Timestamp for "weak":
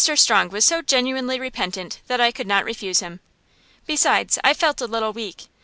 5.13-5.45